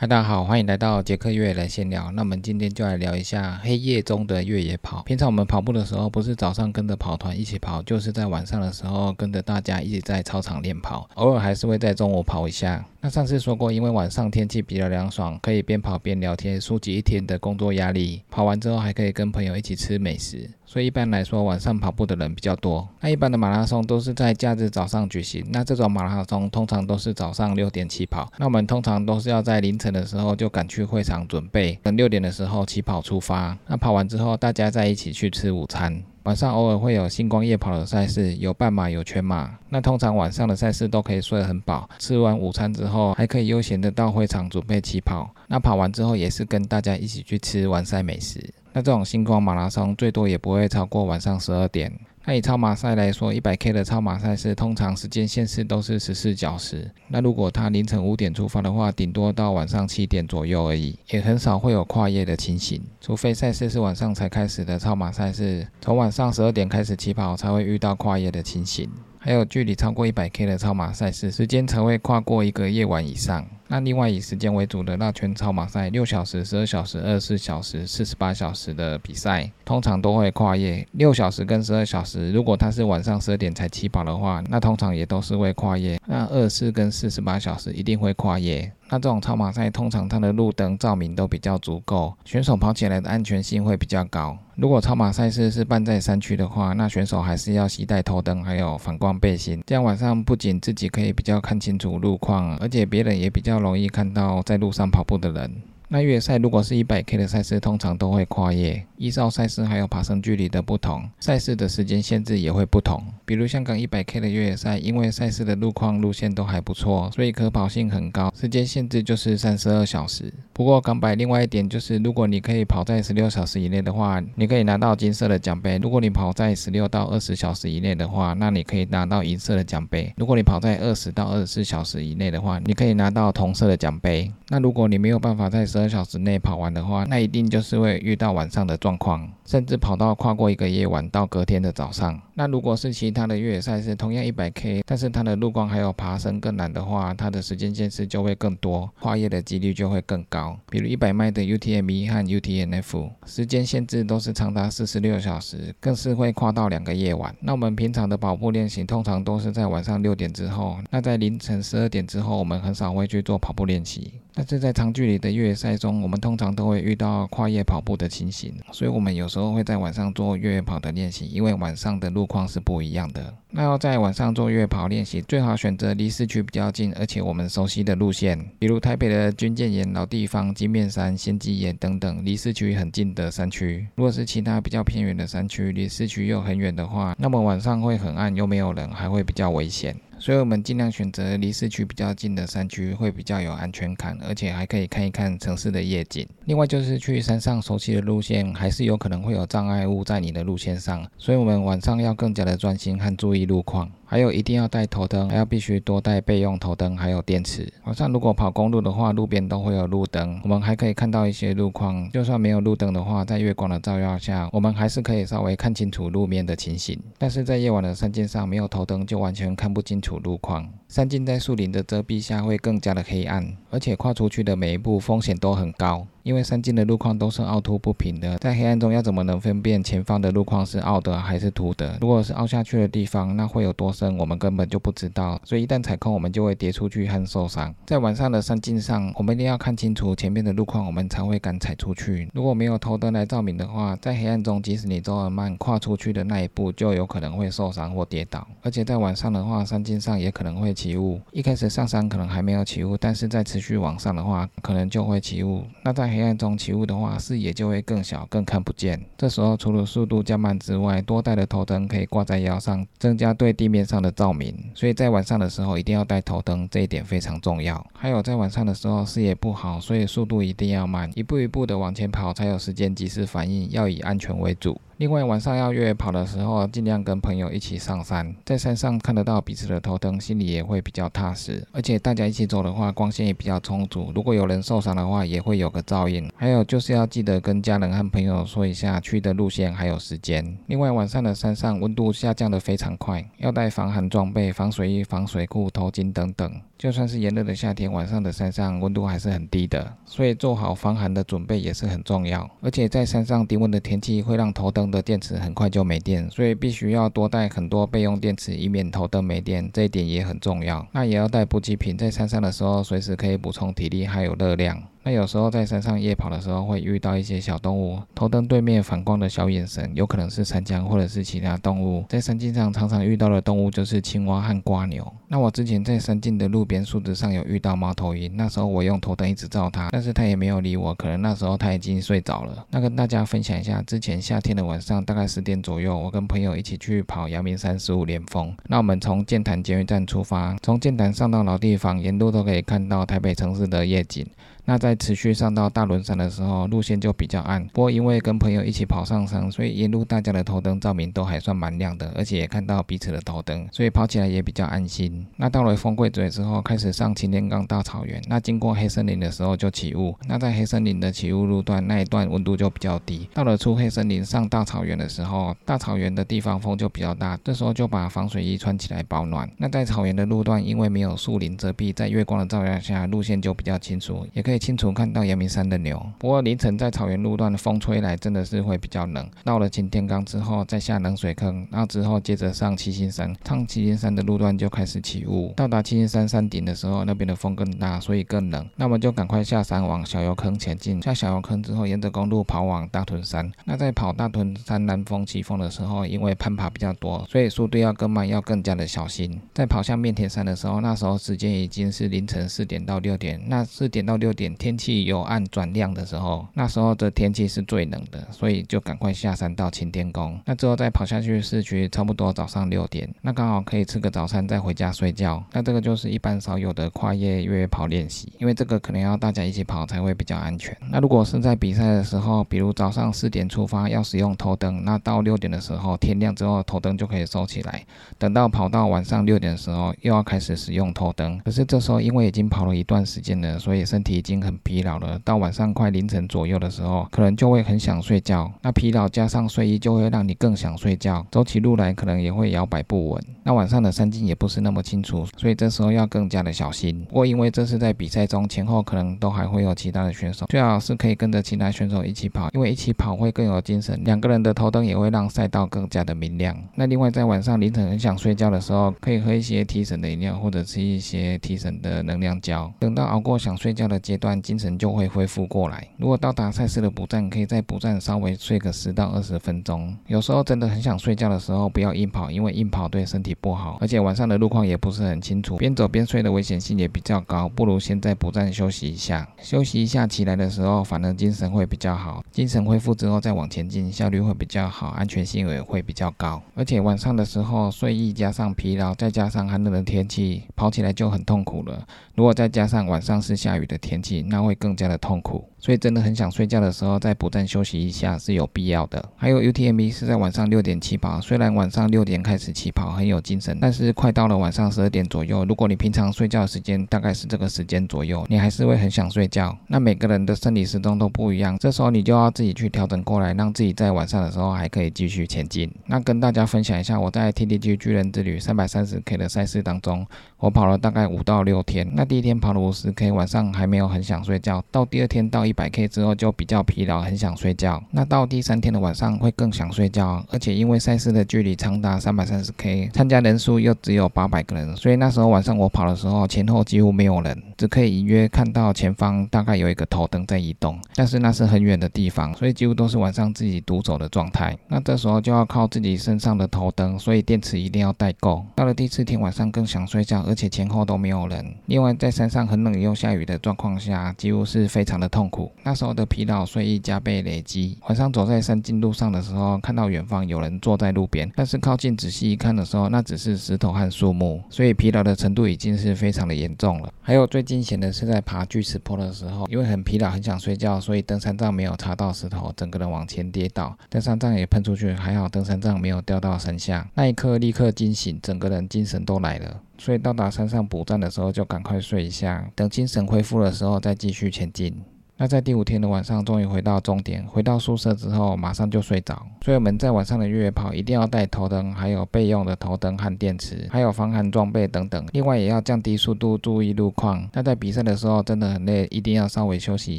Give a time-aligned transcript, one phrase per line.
[0.00, 2.08] 嗨，大家好，欢迎来到杰克越野来闲聊。
[2.12, 5.02] 那我们今天就来聊一下黑夜中的越野跑。
[5.02, 12.86] 平常我们跑步的时候，不是早上跟着跑团一起跑，就是在晚上的时候跟着大家一起在操场练跑，偶尔还是会在中午跑一下。
[13.00, 18.22] 那上次说过，因为晚上天气比较凉爽，可以边跑边聊天，舒解一天的工作压力。
[18.30, 22.86] 跑完之后还可以跟朋友一起吃美食，所以一般来说晚上跑步的人比较多。
[23.00, 28.30] 那一般的马拉松都是在假日早上举行，那这种马拉松通常都是早上六点起跑。
[28.36, 33.56] 那我们通常都是要在凌晨的时候就赶去会场准备，等六点的时候起跑出发。
[33.66, 36.02] 那跑完之后，大家再一起去吃午餐。
[36.24, 39.50] 晚上偶尔会有星光夜跑的赛事，有半马有全马。
[39.70, 45.34] 那通常晚上的赛事都可以睡得很饱，吃完午餐之后还可以悠闲的到会场准备起跑。
[45.46, 48.44] 那跑完之后也是跟大家一起去吃完赛美食。
[48.72, 51.92] 那这种星光马拉松最多也不会超过晚上十二点。
[52.24, 56.90] 那以超马赛来说，一百 K 的超马赛事通常时间限制都是十四小时。
[57.08, 62.82] 那如果他凌晨五点出发的话，顶多到晚上七点左右而已，也很少会有跨夜的情形。
[63.00, 68.90] 除非赛事是晚上才开始的超马赛事，从晚上十二点开始起跑才会遇到跨夜的情形。
[69.18, 73.46] 还有距离超过一百 K 的超马赛事，时间才会跨过一个夜晚以上。
[73.68, 80.86] 那另外以时间为主的那圈超马赛，六小时、十二小时、二十四小时、四十八小时的比赛，通常都会跨夜。
[80.92, 86.00] 六小时跟十二小时，如果它是晚上十二点才起跑的话，那通常也都是会跨夜。
[86.06, 88.72] 那二十四跟四十八小时一定会跨夜。
[88.90, 94.38] 那这种超马赛通常它的路灯照明都比较足够，选手跑起来的安全性会比较高。
[94.54, 105.62] 如果超马赛事是办在山区的话，那选手还是要携带头灯还有反光背心，这样晚上不仅自己可以比较看清楚路况，而且别人也比较容易看到在路上跑步的人。
[105.90, 108.84] 那越野赛如果是一百 K 的赛事，通常都会跨夜。
[108.98, 113.02] 依照赛事还有爬升距离的不同，赛事的时间限制也会不同。
[113.24, 120.30] 比如香港一百 K 的越野赛，因为赛事的路况路线都还不错，所以可跑性很高，时间限制就是三十二小时。
[120.52, 134.30] 不过港百另外一点就是，如果你可以跑在十六小时以内的话，你可以拿到金色的奖杯；如果你跑在十六到二十小时以内的话，那你可以拿到银色的奖杯；如果你跑在二十到二十四小时以内的话，你可以拿到同色的奖杯。
[134.50, 142.20] 那如果你没有办法在十十二小时内跑完的话，那一定就是会遇到晚上的状况，甚至跑到跨过一个夜晚到隔天的早上。
[142.34, 150.58] 那如果是其他的越野赛事，同样一百 K，但是它的路况还有爬升更难的话，它的时间限制就会更多，跨越的几率就会更高。
[150.68, 157.32] 比如一百迈的 UTMB 和 UTMF，时间限制都是长达四十六小时，更是会跨到两个夜晚。
[157.40, 164.14] 那我们平常的跑步练习通常都是在晚上六点之后，那在凌晨十二点之后，我们很少会去做跑步练习。
[164.38, 173.34] 但是在长距离的越野赛中，我们通常都会遇到跨夜跑步的情形，所以我们有时候会在晚上做越野跑的练习，因为晚上的路况是不一样的。
[173.50, 183.84] 那要在晚上做越野跑练习，最好选择离市区比较近，而且我们熟悉的路线，比如台北的军舰岩、老地方、金面山、仙迹岩等等，离市区很近的山区。
[183.96, 189.96] 如果是其他比较偏远的山区，离市区又很远的话，那么晚上会很暗，又没有人，还会比较危险。
[190.18, 196.26] 所以我们尽量选择离市区比较近的山区，会比较有安全感，而且还可以看一看城市的夜景。
[196.44, 203.90] 另外就是去山上熟悉的路线，还是有可能会有障碍物在你的路线上，所以我们晚上要更加的专心和注意路况。
[204.10, 207.70] 还有一定要带头灯，还要必须多带备用头灯，还有电池。
[207.84, 212.10] 晚上如果跑公路的话，路边都会有路灯，我们还可以看到一些路况。
[212.10, 216.98] 就算没有路灯的话，在月光的照耀下，我们还是可以稍微看清楚路面的情形。
[217.18, 220.66] 但是在夜晚的山径上，没有头灯就完全看不清楚路况。
[220.88, 226.06] 山径在树林的遮蔽下会更加的黑暗，而且跨出去的每一步风险都很高。
[226.22, 231.96] 因为山径的路况都是凹凸不平的，在黑暗中要怎么能分辨前方的路况是凹的还是凸的？
[232.00, 235.40] 如果是凹下去的地方，那会有多深，我们根本就不知道。
[235.44, 237.74] 所以一旦踩空，我们就会跌出去和受伤。
[237.86, 242.28] 在晚上的山径上，我们一定要看清楚前面的路况，我们才会敢踩出去。
[242.34, 248.46] 如果没有头灯来照明的话，在黑暗中，即使你走很慢，跨出去的那一步就有可能会受伤或跌倒。
[248.62, 251.20] 而且在晚上的话，山径上也可能会起雾。
[251.32, 255.64] 一开始上山可能还没有起雾，但是在持续往上的话，可能就会起雾。
[255.82, 259.04] 那在黑暗中起雾的话，视野就会更小，更看不见。
[259.16, 264.54] 这时候除了速度降慢之外，多带的头灯可以挂在腰上，增加对地面上的照明。
[264.72, 267.84] 所以在晚上的时候一定要带头灯，这一点非常重要。
[267.92, 274.80] 还有在晚上的时候视野不好，所以速度一定要慢，一步一步的往前跑，才有时间及时反应，要以安全为主。
[274.98, 281.64] 另外，晚上要越野跑的时候，尽量跟朋友一起上山，在山上看得到彼此的头灯，心里也会比较踏实。
[281.70, 284.10] 而且大家一起走的话，光线也比较充足。
[284.12, 286.28] 如果有人受伤的话，也会有个照应。
[286.34, 290.58] 还有就是要记得跟家人和朋友说一下去的路线还有时间。
[290.66, 296.60] 另外，晚上的山上温度下降的非常快，要带防寒装备、防水衣、防水裤、头巾等等。
[296.76, 302.48] 就算是炎热的夏天，晚上的山上温度还是很低的，所以做好防寒的准备也是很重要。
[302.60, 309.70] 而且在山上低温的天气会让头灯的电池很快就没电，所以必须要多带很多备用电池，以免头灯没电。
[309.72, 310.86] 这一点也很重要。
[310.92, 314.82] 那也要带补给品，在山上的时候随时可以补充体力还有热量。
[315.08, 322.04] 那有时候在山上夜跑的时候，会遇到一些小动物，头灯对面反光的小眼神，有可能是山羌或者是其他动物。
[322.10, 325.10] 在山径上常常遇到的动物就是青蛙和瓜牛。
[325.26, 332.66] 那我之前在山径的路边树枝上有遇到猫头鹰，那时候我用头灯一直照它，但是它也没有理我，可能那时候它已经睡着了。
[332.68, 338.54] 那跟大家分享一下，之前夏天的晚上大概十点左右，我跟朋友一起去跑阳明山十五连峰。
[338.66, 344.26] 那我们从剑潭捷运站出发，从剑潭上到老地方，沿路都可以看到台北城市的夜景。
[344.68, 347.66] 那在持续上到大轮山的时候，路线就比较暗。
[347.68, 355.26] 不过因为跟朋友一起跑上山，所以沿路大家的头灯照明都还算蛮亮的，而且也看到彼此的头灯，所以跑起来也比较安心。
[355.36, 358.22] 那到了峰贵嘴之后，开始上擎天岗大草原。
[358.28, 360.14] 那经过黑森林的时候就起雾。
[360.26, 363.26] 那在黑森林的起雾路段那一段温度就比较低。
[363.32, 369.50] 到了出黑森林上大草原的时候，大草原的地方风就比较大，这时候就把防水衣穿起来保暖。
[369.56, 374.57] 那在草原的路段，因为没有树林遮蔽，在月光的照耀下，路线就比较清楚，也可以。
[374.58, 379.28] 清楚看到阳明山的牛，不过凌晨在草原路段的风吹来真的是会比较冷。
[379.44, 385.52] 到了擎天岗之后，再下冷水坑，然后之后接着上七星山，上七星山的路段就开始起雾。
[385.56, 388.68] 到达七星山山顶的时候，那边的风更大，所以更冷。
[388.76, 391.00] 那么就赶快下山往小油坑前进。
[391.02, 393.50] 下小油坑之后，沿着公路跑往大屯山。
[393.64, 399.40] 那在跑大屯山南峰起峰的时候，因为攀爬比较多，所以速度要更慢，要更加的小心。
[399.54, 403.40] 在跑向面田山的时候，那时候时间已经是凌晨四点到六点。
[403.46, 404.47] 那四点到六点。
[404.56, 410.38] 天气由暗转亮的时候，那时候的天气是最冷的，所以就赶快下山到擎天宫。
[410.44, 415.42] 那之后再跑下去市区，差不多早上六点，那刚好可以吃个早餐再回家睡觉。
[415.52, 420.76] 那这个就是一般少有的跨夜越野跑练习，因为这个可能要大家一起跑才会比较安全。
[420.90, 427.84] 那如果是在比赛的时候，比如早上四点出发要使用头灯，那到六点的时候天亮之后头灯就可以收起来，
[428.18, 431.38] 等到跑到晚上六点的时候又要开始使用头灯。
[431.44, 434.38] 可是这时候因为已经跑了一段时间了，所以身体已经。
[434.48, 438.50] 很疲劳了，到晚上快凌晨左右的时候，可能就会很想睡觉。
[438.62, 441.26] 那疲劳加上睡衣，就会让你更想睡觉。
[441.30, 443.24] 走起路来可能也会摇摆不稳。
[443.42, 447.04] 那晚上的山径也不是那么清楚，所以这时候要更加的小心。
[447.08, 454.00] 不过因为这是在比赛中，前后可能都还会有其他的选手，最好是可以跟着其他选手一起跑，因为一起跑会更有精神。
[454.04, 456.56] 两个人的头灯也会让赛道更加的明亮。
[456.76, 462.72] 那另外在晚上凌晨很想睡觉的时候，可以喝一些提神的饮料，或者吃一些提神的能量胶。
[462.78, 464.38] 等到熬过想睡觉的阶段。
[464.48, 465.86] 精神就会恢复过来。
[465.98, 469.94] 如果到达赛事的补站，可以在补站稍微睡个十到二十分钟。
[470.06, 477.46] 有时候真的很想睡觉的时候，不要硬跑，因为硬跑对身体不好，而且晚上的路况也不是很清楚，边走边睡的危险性也比较高。
[477.46, 482.24] 不如先在补站休息一下，休息一下起来的时候，反而精神会比较好。
[482.32, 486.40] 精神恢复之后再往前进，效率会比较好，安全性也会比较高。
[486.54, 491.86] 而且晚上的时候睡意加上疲劳，再加上寒冷的天气，跑起来就很痛苦了。
[492.14, 495.44] 如果再加上晚上是下雨的天气，那会更加的痛苦。
[495.60, 499.04] 所以真的很想睡觉的时候，再补站休息一下是有必要的。
[499.16, 509.56] 还有 UTMB 是在晚上六点起跑，虽然晚上六点开始起跑很有精神，但是快到了晚上十二点左右，如果你平常睡觉的时间大概是这个时间左右，你还是会很想睡觉。
[509.66, 515.68] 那每个人的生理时钟都不一样，这时候你就要自己去调整过来，让自己在晚上的时候还可以继续前进。
[515.86, 520.06] 那跟大家分享一下，我在 TTG 巨人之旅三百三十 K 的赛事当中，
[520.38, 521.90] 我跑了大概五到六天。
[521.94, 527.82] 那第一天跑了五十 K，晚上还没有很很想睡觉，到第二天到一百 K 之后就比较疲劳，很想睡觉。
[527.90, 544.56] 那到第三天的晚上会更想睡觉，而且因为赛事的距离长达三百三十 K，参加人数又只有八百个人，所以那时候晚上我跑的时候前后几乎没有人，只可以隐约看到前方大概有一个头灯在移动，但是那是很远的地方，所以几乎都是晚上自己独走的状态。
[544.68, 548.46] 那这时候就要靠自己身上的头灯，所以电池一定要带够。
[548.54, 551.44] 到了第四天晚上更想睡觉，而且前后都没有人。
[551.66, 555.50] 另外在山上很冷又下雨的状况下，几乎是非常的痛苦。
[555.64, 557.76] 那时候的疲劳睡意加倍累积。
[557.88, 566.92] 晚上走在山径路上的时候，看到远方有人坐在路边，但是靠近仔细一看的时候，那只是石头和树木，所以疲劳的程度已经是非常的严重了。
[567.02, 576.86] 还有最惊险的是在爬巨石坡的时候，因为很疲劳，很想睡觉，所以登山杖没有插到石头，整个人往前跌倒，登山杖也喷出去，还好登山杖没有掉到山下。
[576.94, 579.62] 那一刻立刻惊醒，整个人精神都来了。
[579.78, 584.76] 所以到达山上补站的时候，就赶快睡一下，等精神恢复的时候再继续前进。
[585.20, 589.20] 那在第五天的晚上，终于回到终点，回到宿舍之后，马上就睡着。
[589.44, 595.04] 所以我们在晚上的越野跑一定要带头灯，还有备用的头灯和电池，还有防寒装备等等。
[595.12, 597.28] 另外也要降低速度，注意路况。
[597.32, 599.98] 那在比赛的时候真的很累，一定要稍微休息一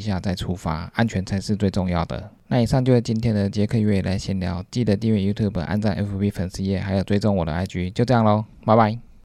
[0.00, 2.30] 下再出发，安全才是最重要的。
[2.48, 7.92] 那以上就是今天的杰克越野来闲聊，记得订阅 YouTube，按赞 FB 粉丝页，还有追踪我的 IG。
[7.92, 9.09] 就这样喽，拜拜。